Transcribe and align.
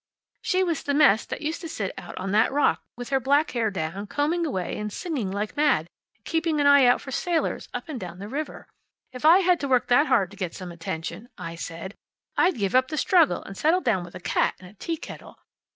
She 0.41 0.63
was 0.63 0.81
the 0.81 0.95
mess 0.95 1.27
who 1.29 1.35
used 1.39 1.61
to 1.61 1.69
sit 1.69 1.93
out 1.95 2.17
on 2.17 2.33
a 2.33 2.51
rock 2.51 2.81
with 2.97 3.09
her 3.09 3.19
back 3.19 3.51
hair 3.51 3.69
down, 3.69 4.07
combing 4.07 4.47
away 4.47 4.75
and 4.79 4.91
singing 4.91 5.29
like 5.29 5.55
mad, 5.55 5.91
and 6.15 6.25
keeping 6.25 6.59
an 6.59 6.65
eye 6.65 6.85
out 6.87 7.01
for 7.01 7.11
sailors 7.11 7.69
up 7.71 7.87
and 7.87 7.99
down 7.99 8.17
the 8.17 8.27
river. 8.27 8.67
If 9.11 9.25
I 9.25 9.41
had 9.41 9.59
to 9.59 9.67
work 9.67 9.89
that 9.89 10.07
hard 10.07 10.31
to 10.31 10.37
get 10.37 10.55
some 10.55 10.71
attention,' 10.71 11.29
I 11.37 11.53
said, 11.53 11.93
`I'd 12.35 12.57
give 12.57 12.73
up 12.73 12.87
the 12.87 12.97
struggle, 12.97 13.43
and 13.43 13.55
settle 13.55 13.81
down 13.81 14.03
with 14.03 14.15
a 14.15 14.19
cat 14.19 14.55
and 14.59 14.67
a 14.67 14.73
teakettle.' 14.73 15.35